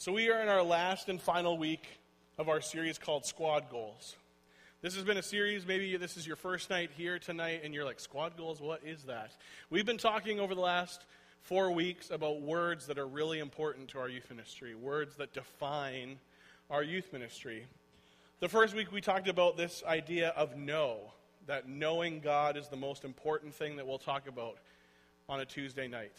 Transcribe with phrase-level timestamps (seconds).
[0.00, 1.86] So, we are in our last and final week
[2.38, 4.16] of our series called Squad Goals.
[4.80, 7.84] This has been a series, maybe this is your first night here tonight, and you're
[7.84, 9.32] like, Squad Goals, what is that?
[9.68, 11.04] We've been talking over the last
[11.42, 16.18] four weeks about words that are really important to our youth ministry, words that define
[16.70, 17.66] our youth ministry.
[18.38, 21.12] The first week we talked about this idea of know,
[21.46, 24.56] that knowing God is the most important thing that we'll talk about
[25.28, 26.16] on a Tuesday night.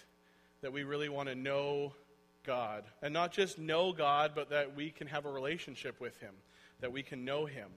[0.62, 1.94] That we really want to know
[2.46, 2.84] God.
[3.02, 6.34] And not just know God, but that we can have a relationship with Him,
[6.80, 7.70] that we can know Him.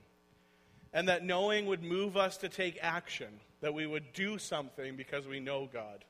[0.93, 5.27] And that knowing would move us to take action, that we would do something because
[5.27, 6.05] we know God.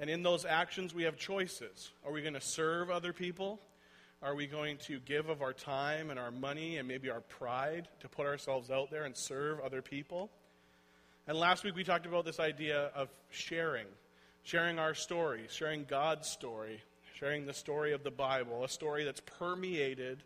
[0.00, 1.90] And in those actions, we have choices.
[2.04, 3.60] Are we going to serve other people?
[4.22, 7.88] Are we going to give of our time and our money and maybe our pride
[8.00, 10.30] to put ourselves out there and serve other people?
[11.26, 13.86] And last week we talked about this idea of sharing,
[14.42, 16.82] sharing our story, sharing God's story,
[17.20, 20.22] sharing the story of the Bible, a story that's permeated,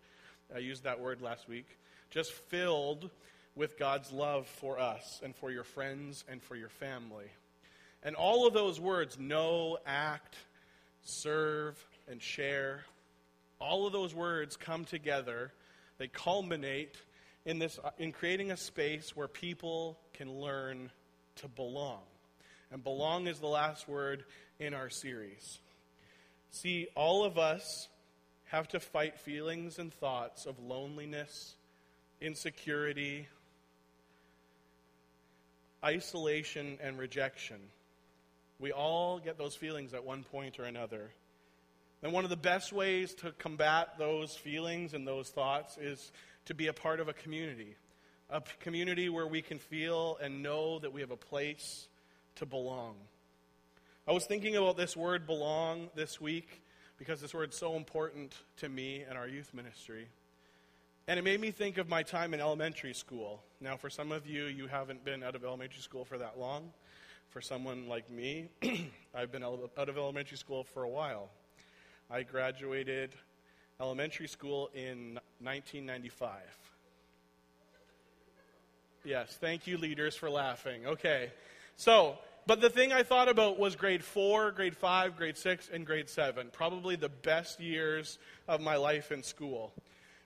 [0.55, 1.67] I used that word last week,
[2.11, 3.11] just filled
[3.57, 7.27] with God's love for us and for your friends and for your family.
[8.05, 10.37] And all of those words know, act,
[11.03, 12.85] serve, and share
[13.59, 15.53] all of those words come together.
[15.99, 16.97] They culminate
[17.45, 20.91] in, this, uh, in creating a space where people can learn
[21.37, 22.03] to belong.
[22.71, 24.25] And belong is the last word
[24.59, 25.61] in our series.
[26.55, 27.89] See, all of us
[28.45, 31.57] have to fight feelings and thoughts of loneliness,
[32.21, 33.27] insecurity,
[35.85, 37.57] isolation, and rejection.
[38.61, 41.11] We all get those feelings at one point or another.
[42.05, 46.13] And one of the best ways to combat those feelings and those thoughts is
[46.45, 47.75] to be a part of a community.
[48.31, 51.89] A community where we can feel and know that we have a place
[52.37, 52.95] to belong.
[54.07, 56.63] I was thinking about this word belong this week
[56.99, 60.09] because this word's so important to me and our youth ministry.
[61.09, 63.43] And it made me think of my time in elementary school.
[63.63, 66.71] Now, for some of you, you haven't been out of elementary school for that long.
[67.31, 68.51] For someone like me,
[69.15, 71.31] I've been out of elementary school for a while.
[72.11, 73.15] I graduated
[73.81, 76.41] elementary school in 1995.
[79.03, 80.85] Yes, thank you, leaders, for laughing.
[80.87, 81.31] Okay.
[81.77, 85.87] So, but the thing I thought about was grade four, grade five, grade six, and
[85.87, 86.49] grade seven.
[86.53, 88.19] Probably the best years
[88.49, 89.73] of my life in school.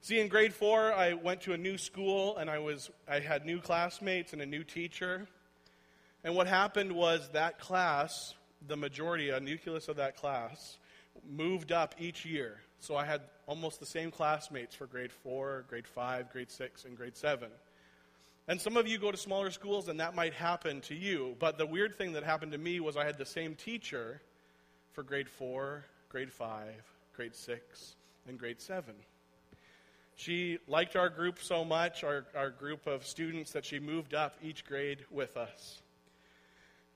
[0.00, 3.44] See, in grade four, I went to a new school and I, was, I had
[3.44, 5.26] new classmates and a new teacher.
[6.24, 8.34] And what happened was that class,
[8.66, 10.78] the majority, a nucleus of that class,
[11.28, 12.60] moved up each year.
[12.80, 16.96] So I had almost the same classmates for grade four, grade five, grade six, and
[16.96, 17.48] grade seven.
[18.48, 21.36] And some of you go to smaller schools, and that might happen to you.
[21.38, 24.22] But the weird thing that happened to me was I had the same teacher
[24.94, 26.82] for grade four, grade five,
[27.14, 27.94] grade six,
[28.26, 28.94] and grade seven.
[30.16, 34.36] She liked our group so much, our, our group of students, that she moved up
[34.42, 35.82] each grade with us.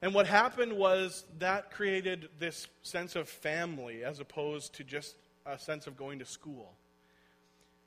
[0.01, 5.59] And what happened was that created this sense of family as opposed to just a
[5.59, 6.73] sense of going to school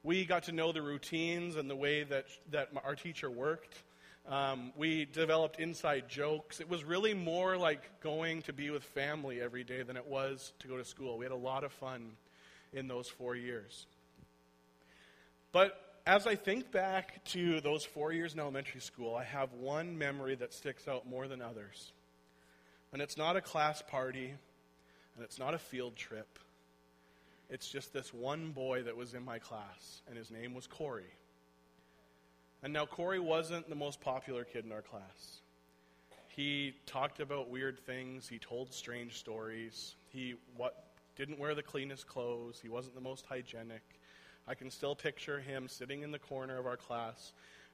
[0.06, 3.76] we got to know the routines and the way that, that our teacher worked.
[4.30, 6.60] Um, we developed inside jokes.
[6.60, 10.54] It was really more like going to be with family every day than it was
[10.60, 11.18] to go to school.
[11.18, 12.12] We had a lot of fun
[12.72, 13.88] in those four years.
[15.52, 19.98] But as I think back to those four years in elementary school, I have one
[19.98, 21.92] memory that sticks out more than others.
[22.94, 24.34] And it's not a class party,
[25.16, 26.38] and it's not a field trip.
[27.50, 31.14] It's just this one boy that was in my class, and his name was Corey.
[32.64, 35.42] And now, Corey wasn't the most popular kid in our class.
[36.28, 40.86] He talked about weird things, he told strange stories, he what,
[41.16, 43.84] didn't wear the cleanest clothes, he wasn't the most hygienic.
[44.48, 47.32] I can still picture him sitting in the corner of our class,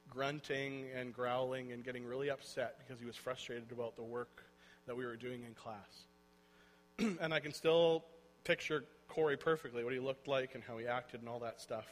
[0.08, 4.44] grunting and growling and getting really upset because he was frustrated about the work
[4.86, 7.16] that we were doing in class.
[7.20, 8.04] and I can still
[8.44, 11.84] picture Corey perfectly, what he looked like and how he acted and all that stuff.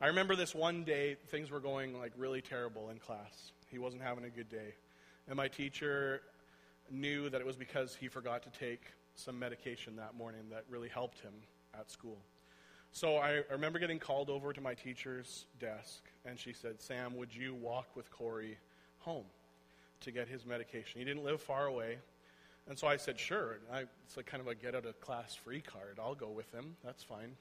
[0.00, 3.52] I remember this one day, things were going like really terrible in class.
[3.68, 4.74] He wasn't having a good day.
[5.28, 6.22] And my teacher
[6.90, 8.82] knew that it was because he forgot to take
[9.14, 11.34] some medication that morning that really helped him
[11.78, 12.18] at school.
[12.90, 17.32] So I, remember getting called over to my teacher's desk, and she said, Sam, would
[17.32, 18.58] you walk with Corey
[18.98, 19.26] home
[20.00, 20.98] to get his medication?
[20.98, 21.98] He didn't live far away.
[22.68, 23.58] And so I said, sure.
[23.72, 25.98] I, it's like kind of a get out of class free card.
[26.00, 26.76] I'll go with him.
[26.84, 27.36] That's fine.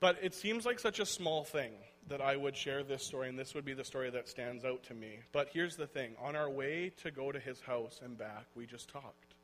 [0.00, 1.72] But it seems like such a small thing
[2.08, 4.82] that I would share this story, and this would be the story that stands out
[4.84, 5.20] to me.
[5.32, 8.66] But here's the thing on our way to go to his house and back, we
[8.66, 9.34] just talked.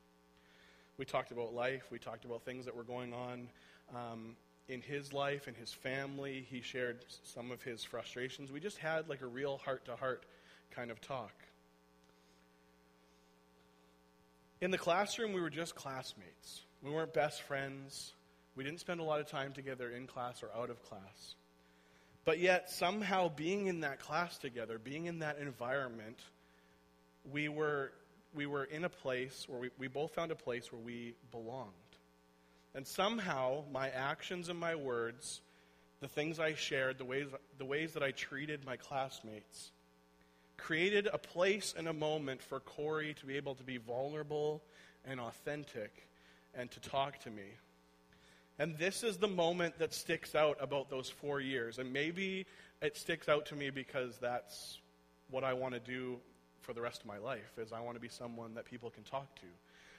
[0.98, 3.48] We talked about life, we talked about things that were going on
[3.94, 4.36] um,
[4.68, 6.46] in his life and his family.
[6.50, 8.52] He shared some of his frustrations.
[8.52, 10.26] We just had like a real heart to heart
[10.70, 11.32] kind of talk.
[14.60, 16.62] In the classroom, we were just classmates.
[16.82, 18.12] We weren't best friends.
[18.56, 21.34] We didn't spend a lot of time together in class or out of class.
[22.26, 26.18] But yet, somehow, being in that class together, being in that environment,
[27.32, 27.92] we were,
[28.34, 31.72] we were in a place where we, we both found a place where we belonged.
[32.74, 35.40] And somehow, my actions and my words,
[36.00, 39.70] the things I shared, the ways, the ways that I treated my classmates,
[40.60, 44.62] created a place and a moment for Corey to be able to be vulnerable
[45.06, 46.06] and authentic
[46.54, 47.44] and to talk to me.
[48.58, 51.78] And this is the moment that sticks out about those four years.
[51.78, 52.44] And maybe
[52.82, 54.78] it sticks out to me because that's
[55.30, 56.18] what I want to do
[56.60, 59.02] for the rest of my life is I want to be someone that people can
[59.02, 59.46] talk to,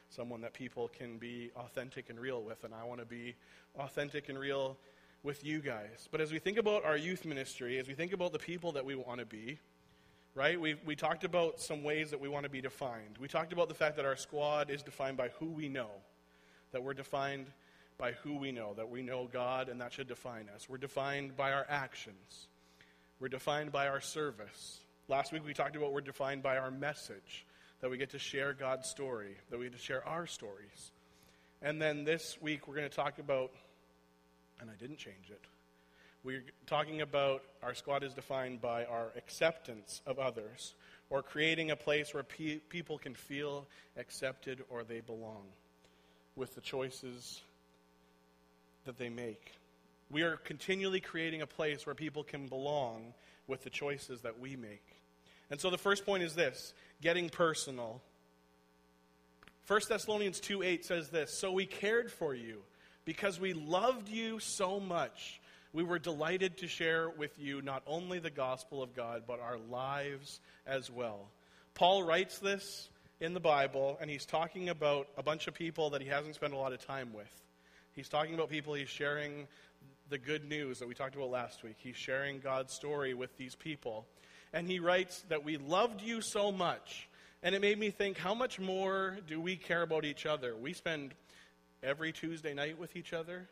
[0.10, 2.64] someone that people can be authentic and real with.
[2.64, 3.36] And I want to be
[3.80, 4.78] authentic and real
[5.24, 6.07] with you guys.
[6.12, 8.86] But as we think about our youth ministry, as we think about the people that
[8.86, 9.57] we want to be,
[10.36, 10.60] right?
[10.60, 13.18] We, we talked about some ways that we want to be defined.
[13.19, 15.89] We talked about the fact that our squad is defined by who we know,
[16.72, 17.48] that we're defined
[17.98, 20.69] by who we know, that we know God, and that should define us.
[20.69, 22.48] We're defined by our actions,
[23.19, 24.80] we're defined by our service.
[25.07, 27.45] Last week we talked about we're defined by our message,
[27.81, 30.92] that we get to share God's story, that we get to share our stories.
[31.62, 33.51] And then this week we're going to talk about,
[34.62, 35.50] and I didn't change it.
[36.23, 40.75] We're talking about our squad is defined by our acceptance of others,
[41.09, 43.65] or creating a place where pe- people can feel
[43.97, 45.44] accepted or they belong
[46.35, 47.41] with the choices
[48.85, 49.53] that they make.
[50.12, 53.13] We are continually creating a place where people can belong
[53.47, 55.01] with the choices that we make.
[55.50, 58.01] And so the first point is this getting personal.
[59.68, 62.62] 1 Thessalonians 2 8 says this So we cared for you
[63.06, 65.41] because we loved you so much.
[65.73, 69.57] We were delighted to share with you not only the gospel of God, but our
[69.57, 71.29] lives as well.
[71.75, 72.89] Paul writes this
[73.21, 76.53] in the Bible, and he's talking about a bunch of people that he hasn't spent
[76.53, 77.31] a lot of time with.
[77.94, 79.47] He's talking about people, he's sharing
[80.09, 81.77] the good news that we talked about last week.
[81.77, 84.06] He's sharing God's story with these people.
[84.51, 87.07] And he writes that we loved you so much.
[87.44, 90.53] And it made me think, how much more do we care about each other?
[90.53, 91.13] We spend
[91.81, 93.47] every Tuesday night with each other.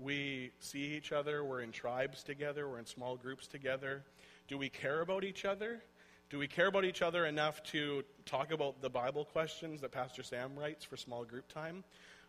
[0.00, 1.44] We see each other.
[1.44, 2.66] We're in tribes together.
[2.66, 4.02] We're in small groups together.
[4.48, 5.82] Do we care about each other?
[6.30, 10.22] Do we care about each other enough to talk about the Bible questions that Pastor
[10.22, 11.84] Sam writes for small group time?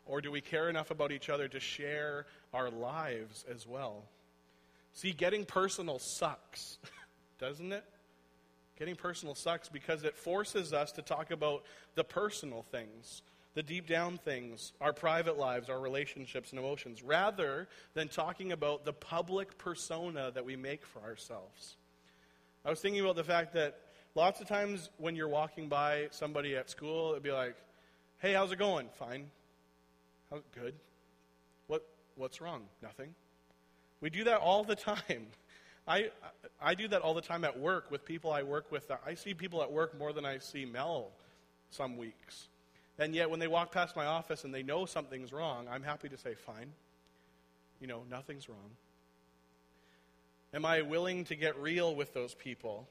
[0.05, 4.03] Or do we care enough about each other to share our lives as well?
[4.93, 6.77] See, getting personal sucks,
[7.39, 7.85] doesn't it?
[8.77, 11.63] Getting personal sucks because it forces us to talk about
[11.95, 13.21] the personal things,
[13.53, 18.85] the deep down things, our private lives, our relationships and emotions, rather than talking about
[18.85, 21.75] the public persona that we make for ourselves.
[22.63, 23.79] I was thinking about the fact that
[24.15, 27.55] lots of times when you're walking by somebody at school, it'd be like,
[28.19, 28.87] hey, how's it going?
[28.97, 29.29] Fine.
[30.31, 30.75] Oh, good.
[31.67, 32.63] What, what's wrong?
[32.81, 33.13] Nothing.
[33.99, 34.75] We do that all the
[35.07, 35.27] time.
[35.87, 36.11] I,
[36.61, 38.89] I do that all the time at work with people I work with.
[39.05, 41.09] I see people at work more than I see Mel
[41.71, 42.47] some weeks.
[42.99, 46.09] And yet, when they walk past my office and they know something's wrong, I'm happy
[46.09, 46.71] to say, fine.
[47.79, 48.71] You know, nothing's wrong.
[50.53, 52.87] Am I willing to get real with those people?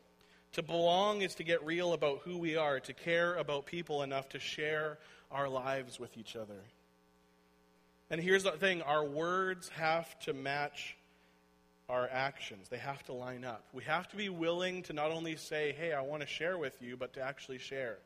[0.55, 4.31] To belong is to get real about who we are, to care about people enough
[4.31, 4.99] to share
[5.31, 6.61] our lives with each other.
[8.11, 10.97] And here's the thing our words have to match
[11.89, 13.65] our actions, they have to line up.
[13.73, 16.81] We have to be willing to not only say, hey, I want to share with
[16.81, 17.99] you, but to actually share.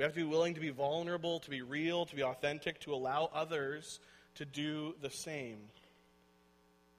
[0.00, 2.94] We have to be willing to be vulnerable, to be real, to be authentic, to
[2.94, 4.00] allow others
[4.36, 5.58] to do the same.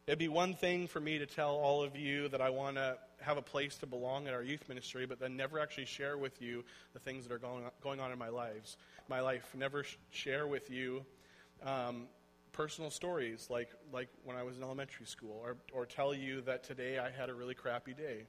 [0.06, 3.00] It'd be one thing for me to tell all of you that I want to
[3.22, 6.44] have a place to belong in our youth ministry, but then never actually share with
[6.44, 8.78] you the things that are going on, going on in my lives,
[9.10, 9.50] my life.
[9.58, 11.04] Never sh- share with you
[11.66, 12.04] um,
[12.52, 16.64] personal stories like, like when I was in elementary school, or, or tell you that
[16.64, 18.28] today I had a really crappy day.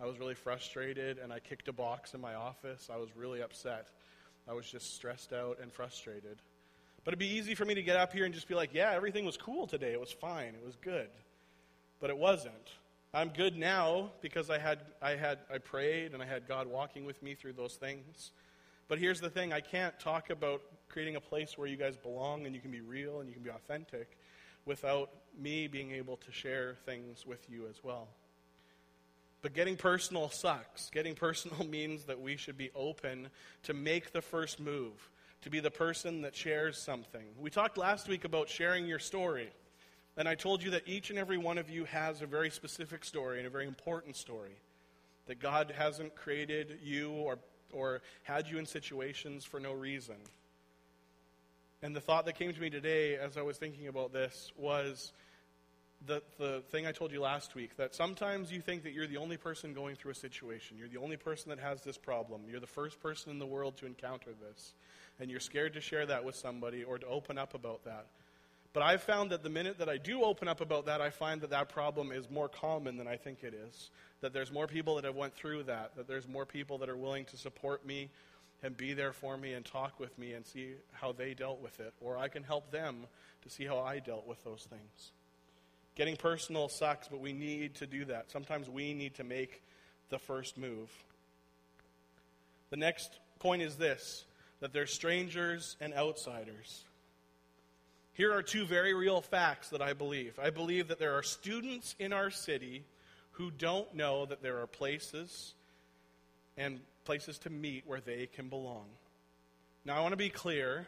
[0.00, 2.88] I was really frustrated and I kicked a box in my office.
[2.92, 3.88] I was really upset.
[4.48, 6.38] I was just stressed out and frustrated.
[7.04, 8.92] But it'd be easy for me to get up here and just be like, yeah,
[8.92, 9.92] everything was cool today.
[9.92, 10.54] It was fine.
[10.54, 11.08] It was good.
[12.00, 12.70] But it wasn't.
[13.12, 17.04] I'm good now because I had I had I prayed and I had God walking
[17.04, 18.32] with me through those things.
[18.88, 22.44] But here's the thing, I can't talk about creating a place where you guys belong
[22.44, 24.18] and you can be real and you can be authentic
[24.66, 28.08] without me being able to share things with you as well.
[29.44, 30.88] But getting personal sucks.
[30.88, 33.28] Getting personal means that we should be open
[33.64, 35.10] to make the first move,
[35.42, 37.26] to be the person that shares something.
[37.38, 39.50] We talked last week about sharing your story.
[40.16, 43.04] And I told you that each and every one of you has a very specific
[43.04, 44.56] story and a very important story.
[45.26, 47.38] That God hasn't created you or,
[47.70, 50.16] or had you in situations for no reason.
[51.82, 55.12] And the thought that came to me today as I was thinking about this was
[56.06, 59.16] the, the thing I told you last week that sometimes you think that you're the
[59.16, 60.76] only person going through a situation.
[60.78, 62.42] You're the only person that has this problem.
[62.48, 64.74] You're the first person in the world to encounter this.
[65.20, 68.06] And you're scared to share that with somebody or to open up about that.
[68.72, 71.40] But I've found that the minute that I do open up about that, I find
[71.42, 73.90] that that problem is more common than I think it is.
[74.20, 75.94] That there's more people that have went through that.
[75.96, 78.10] That there's more people that are willing to support me
[78.64, 81.78] and be there for me and talk with me and see how they dealt with
[81.78, 81.94] it.
[82.00, 83.06] Or I can help them
[83.42, 85.12] to see how I dealt with those things.
[85.94, 88.30] Getting personal sucks, but we need to do that.
[88.30, 89.62] Sometimes we need to make
[90.10, 90.90] the first move.
[92.70, 94.24] The next point is this
[94.60, 96.84] that there's strangers and outsiders.
[98.14, 100.38] Here are two very real facts that I believe.
[100.42, 102.84] I believe that there are students in our city
[103.32, 105.54] who don't know that there are places
[106.56, 108.86] and places to meet where they can belong.
[109.84, 110.86] Now, I want to be clear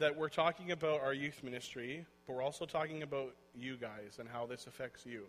[0.00, 4.26] that we're talking about our youth ministry, but we're also talking about you guys and
[4.26, 5.24] how this affects you.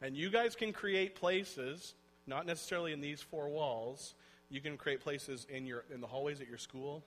[0.00, 1.94] And you guys can create places,
[2.26, 4.14] not necessarily in these four walls.
[4.48, 7.04] You can create places in your in the hallways at your school,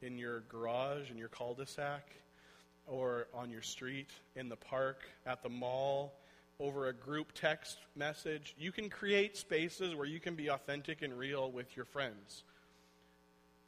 [0.00, 2.10] in your garage, in your cul-de-sac,
[2.86, 6.14] or on your street, in the park, at the mall,
[6.58, 8.54] over a group text message.
[8.58, 12.44] You can create spaces where you can be authentic and real with your friends.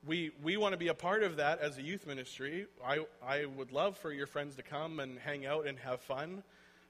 [0.05, 2.67] We, we want to be a part of that as a youth ministry.
[2.85, 6.43] I, I would love for your friends to come and hang out and have fun,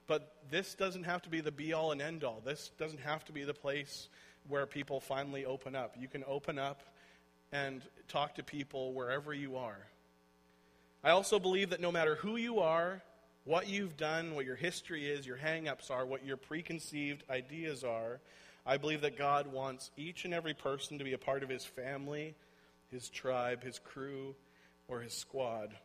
[0.07, 2.41] but this doesn't have to be the be all and end all.
[2.43, 4.09] This doesn't have to be the place
[4.47, 5.95] where people finally open up.
[5.99, 6.81] You can open up
[7.51, 9.77] and talk to people wherever you are.
[11.03, 13.03] I also believe that no matter who you are,
[13.45, 17.83] what you've done, what your history is, your hang ups are, what your preconceived ideas
[17.83, 18.19] are,
[18.65, 21.63] I believe that God wants each and every person to be a part of his
[21.63, 22.33] family,
[22.93, 24.35] his tribe, his crew,
[24.87, 25.75] or his squad.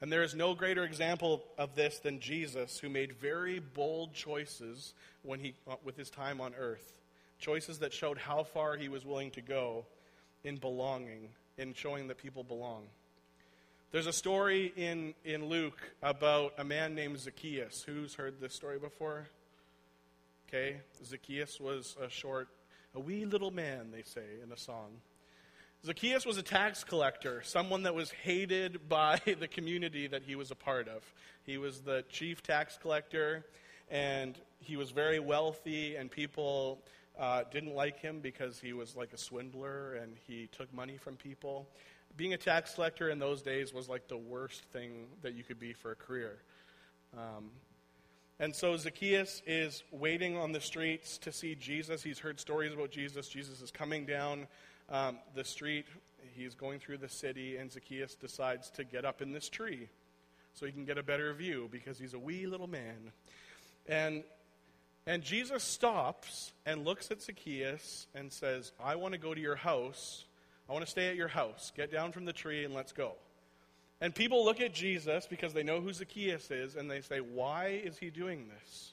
[0.00, 4.94] And there is no greater example of this than Jesus, who made very bold choices
[5.22, 6.94] when he, uh, with his time on earth.
[7.38, 9.84] Choices that showed how far he was willing to go
[10.42, 11.28] in belonging,
[11.58, 12.84] in showing that people belong.
[13.92, 17.82] There's a story in, in Luke about a man named Zacchaeus.
[17.82, 19.26] Who's heard this story before?
[20.48, 22.48] Okay, Zacchaeus was a short,
[22.94, 24.90] a wee little man, they say in a song.
[25.84, 30.50] Zacchaeus was a tax collector, someone that was hated by the community that he was
[30.50, 31.02] a part of.
[31.44, 33.46] He was the chief tax collector,
[33.90, 36.82] and he was very wealthy, and people
[37.18, 41.16] uh, didn't like him because he was like a swindler and he took money from
[41.16, 41.66] people
[42.16, 45.58] being a tax collector in those days was like the worst thing that you could
[45.58, 46.38] be for a career.
[47.16, 47.50] Um,
[48.38, 52.02] and so Zacchaeus is waiting on the streets to see Jesus.
[52.02, 53.28] He's heard stories about Jesus.
[53.28, 54.46] Jesus is coming down
[54.90, 55.86] um, the street.
[56.34, 59.88] He's going through the city, and Zacchaeus decides to get up in this tree
[60.54, 63.12] so he can get a better view because he's a wee little man.
[63.86, 64.24] And
[65.06, 69.56] and Jesus stops and looks at Zacchaeus and says, I want to go to your
[69.56, 70.26] house
[70.70, 71.72] I want to stay at your house.
[71.76, 73.14] Get down from the tree and let's go.
[74.00, 77.80] And people look at Jesus because they know who Zacchaeus is and they say, Why
[77.84, 78.92] is he doing this?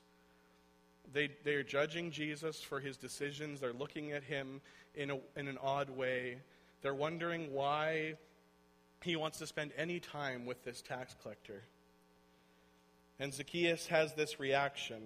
[1.13, 3.59] They, they are judging Jesus for his decisions.
[3.59, 4.61] They're looking at him
[4.95, 6.37] in, a, in an odd way.
[6.81, 8.15] They're wondering why
[9.01, 11.63] he wants to spend any time with this tax collector.
[13.19, 15.01] And Zacchaeus has this reaction.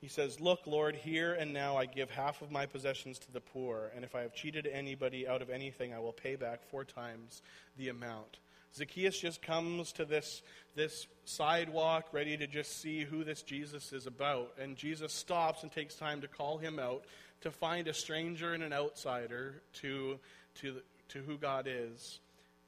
[0.00, 3.40] He says, Look, Lord, here and now I give half of my possessions to the
[3.40, 6.84] poor, and if I have cheated anybody out of anything, I will pay back four
[6.84, 7.42] times
[7.76, 8.38] the amount.
[8.74, 10.42] Zacchaeus just comes to this,
[10.74, 14.52] this sidewalk ready to just see who this Jesus is about.
[14.60, 17.04] And Jesus stops and takes time to call him out
[17.42, 20.18] to find a stranger and an outsider to,
[20.56, 20.76] to,
[21.08, 22.20] to who God is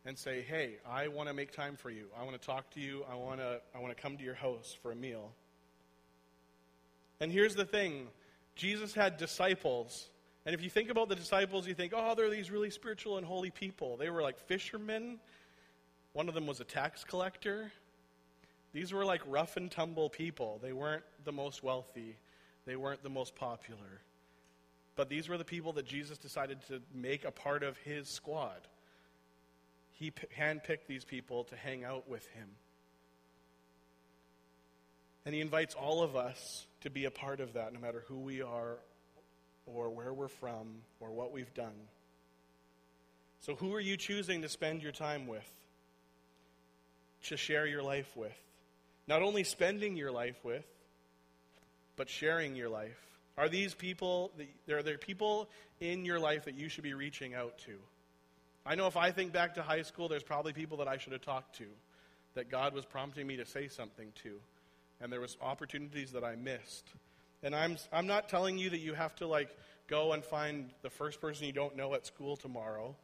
[0.05, 2.07] and say, Hey, I want to make time for you.
[2.19, 3.05] I want to talk to you.
[3.11, 5.33] I want to, I want to come to your house for a meal.
[7.21, 8.09] And here's the thing
[8.55, 10.09] Jesus had disciples.
[10.47, 13.27] And if you think about the disciples, you think, oh, they're these really spiritual and
[13.27, 13.97] holy people.
[13.97, 15.19] They were like fishermen.
[16.19, 17.71] One of them was a tax collector.
[18.73, 20.59] These were like rough and tumble people.
[20.61, 22.17] They weren't the most wealthy,
[22.67, 24.01] they weren't the most popular.
[24.97, 28.67] But these were the people that Jesus decided to make a part of his squad.
[29.93, 32.49] He handpicked these people to hang out with him.
[35.25, 38.19] And he invites all of us to be a part of that, no matter who
[38.19, 38.79] we are
[39.67, 41.87] or where we're from or what we've done.
[43.39, 45.49] So, who are you choosing to spend your time with?
[47.25, 48.37] To share your life with?
[49.07, 50.65] Not only spending your life with,
[51.97, 52.99] but sharing your life.
[53.37, 54.33] Are these people,
[54.71, 55.49] are there people
[55.81, 57.73] in your life that you should be reaching out to?
[58.67, 61.13] I know if I think back to high school, there's probably people that I should
[61.13, 61.67] have talked to,
[62.35, 64.41] that God was prompting me to say something to,
[65.01, 66.89] and there was opportunities that I missed.
[67.43, 69.57] And I'm, I'm not telling you that you have to like
[69.87, 72.95] go and find the first person you don't know at school tomorrow.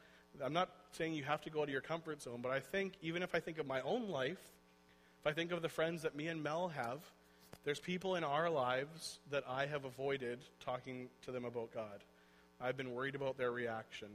[0.43, 3.23] I'm not saying you have to go to your comfort zone, but I think, even
[3.23, 4.41] if I think of my own life,
[5.21, 7.01] if I think of the friends that me and Mel have,
[7.65, 12.05] there's people in our lives that I have avoided talking to them about God.
[12.61, 14.09] I've been worried about their reaction.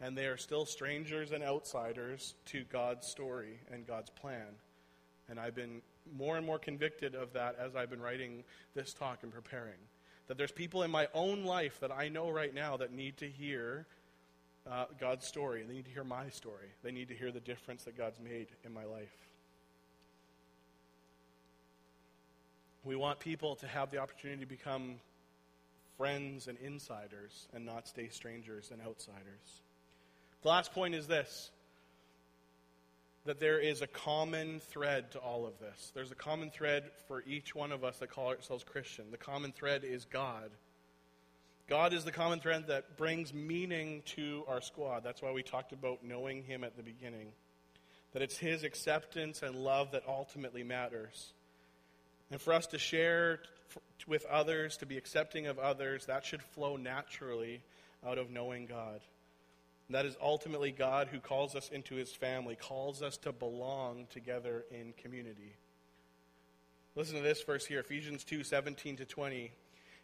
[0.00, 4.46] And they are still strangers and outsiders to God's story and God's plan.
[5.28, 5.80] And I've been
[6.16, 8.44] more and more convicted of that as I've been writing
[8.74, 9.78] this talk and preparing.
[10.28, 13.28] That there's people in my own life that I know right now that need to
[13.28, 13.86] hear
[14.70, 15.60] uh, God's story.
[15.60, 16.68] And they need to hear my story.
[16.82, 19.14] They need to hear the difference that God's made in my life.
[22.84, 24.96] We want people to have the opportunity to become
[25.96, 29.62] friends and insiders and not stay strangers and outsiders.
[30.42, 31.50] The last point is this
[33.24, 35.90] that there is a common thread to all of this.
[35.94, 39.06] There's a common thread for each one of us that call ourselves Christian.
[39.10, 40.50] The common thread is God.
[41.68, 45.02] God is the common thread that brings meaning to our squad.
[45.02, 47.32] That's why we talked about knowing Him at the beginning.
[48.12, 51.32] That it's His acceptance and love that ultimately matters.
[52.30, 53.40] And for us to share
[54.06, 57.62] with others, to be accepting of others, that should flow naturally
[58.06, 59.00] out of knowing God.
[59.88, 64.06] And that is ultimately God who calls us into his family, calls us to belong
[64.10, 65.54] together in community.
[66.94, 69.52] Listen to this verse here Ephesians 2 17 to 20.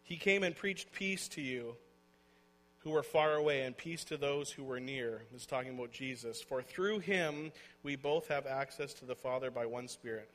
[0.03, 1.75] He came and preached peace to you
[2.79, 5.21] who were far away and peace to those who were near.
[5.31, 6.41] This is talking about Jesus.
[6.41, 10.29] For through him we both have access to the Father by one Spirit.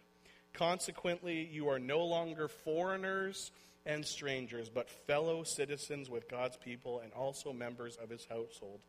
[0.54, 3.50] Consequently, you are no longer foreigners
[3.84, 8.80] and strangers, but fellow citizens with God's people and also members of his household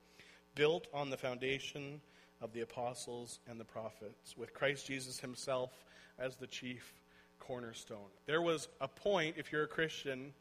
[0.55, 2.01] built on the foundation
[2.41, 5.71] of the apostles and the prophets, with Christ Jesus himself
[6.17, 6.93] as the chief
[7.39, 8.09] cornerstone.
[8.25, 10.33] There was a point, if you're a Christian,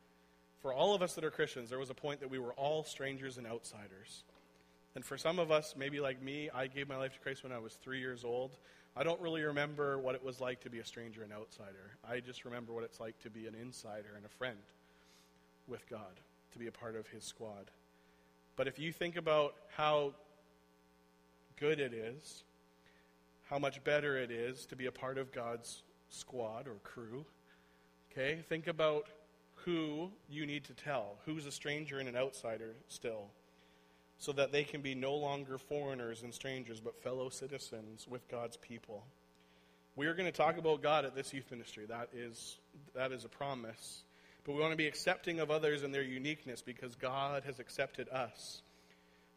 [0.60, 2.84] for all of us that are Christians, there was a point that we were all
[2.84, 4.24] strangers and outsiders.
[4.94, 7.52] And for some of us, maybe like me, I gave my life to Christ when
[7.52, 8.58] I was three years old.
[8.96, 11.96] I don't really remember what it was like to be a stranger and outsider.
[12.08, 14.58] I just remember what it's like to be an insider and a friend
[15.68, 16.20] with God,
[16.52, 17.70] to be a part of His squad.
[18.56, 20.14] But if you think about how
[21.60, 22.42] good it is,
[23.48, 27.24] how much better it is to be a part of God's squad or crew,
[28.10, 29.06] okay, think about
[29.68, 33.26] who you need to tell, who's a stranger and an outsider still,
[34.18, 38.56] so that they can be no longer foreigners and strangers, but fellow citizens with God's
[38.56, 39.04] people.
[39.94, 41.84] We are going to talk about God at this youth ministry.
[41.86, 42.56] That is,
[42.94, 44.04] that is a promise.
[44.44, 48.08] But we want to be accepting of others and their uniqueness because God has accepted
[48.08, 48.62] us.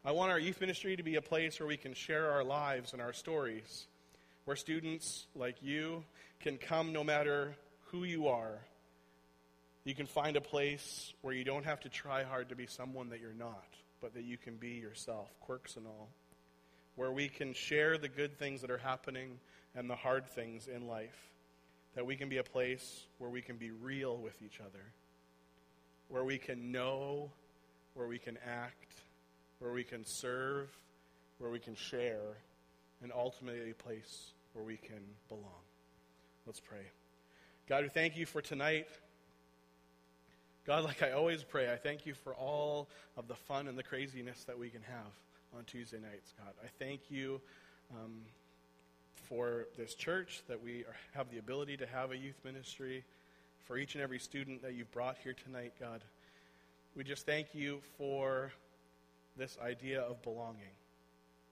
[0.05, 2.93] I want our youth ministry to be a place where we can share our lives
[2.93, 3.85] and our stories,
[4.45, 6.05] where students like you
[6.39, 7.53] can come no matter
[7.87, 8.61] who you are.
[9.83, 13.09] You can find a place where you don't have to try hard to be someone
[13.09, 13.65] that you're not,
[13.99, 16.09] but that you can be yourself, quirks and all.
[16.95, 19.39] Where we can share the good things that are happening
[19.75, 21.29] and the hard things in life.
[21.95, 24.93] That we can be a place where we can be real with each other
[26.11, 27.31] where we can know,
[27.93, 28.95] where we can act,
[29.59, 30.69] where we can serve,
[31.39, 32.37] where we can share,
[33.01, 35.63] and ultimately a place where we can belong.
[36.45, 36.91] Let's pray.
[37.67, 38.87] God, we thank you for tonight.
[40.65, 43.83] God, like I always pray, I thank you for all of the fun and the
[43.83, 46.53] craziness that we can have on Tuesday nights, God.
[46.63, 47.41] I thank you
[47.91, 48.21] um,
[49.27, 53.03] for this church, that we are, have the ability to have a youth ministry
[53.65, 56.01] for each and every student that you've brought here tonight, God.
[56.95, 58.51] We just thank you for
[59.37, 60.75] this idea of belonging,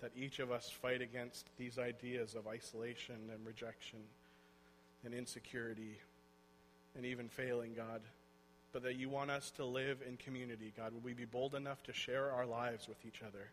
[0.01, 3.99] that each of us fight against these ideas of isolation and rejection
[5.03, 5.97] and insecurity
[6.95, 8.01] and even failing, God.
[8.71, 10.93] But that you want us to live in community, God.
[10.93, 13.49] Will we be bold enough to share our lives with each other?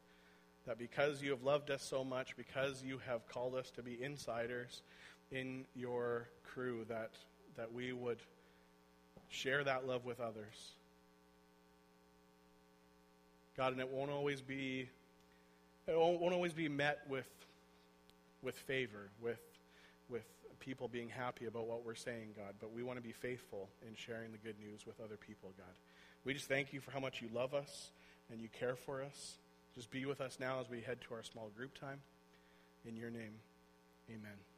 [0.66, 4.02] That because you have loved us so much, because you have called us to be
[4.02, 4.82] insiders
[5.30, 7.12] in your crew, that,
[7.56, 8.18] that we would
[9.28, 10.72] Share that love with others.
[13.56, 14.88] God, and it won't always be
[15.86, 17.28] it won't, won't always be met with
[18.42, 19.40] with favor, with
[20.08, 20.24] with
[20.66, 23.94] people being happy about what we're saying, God, but we want to be faithful in
[23.94, 25.74] sharing the good news with other people, God.
[26.24, 27.90] We just thank you for how much you love us
[28.30, 29.36] and you care for us.
[29.76, 32.00] Just be with us now as we head to our small group time.
[32.84, 33.34] In your name,
[34.10, 34.55] amen.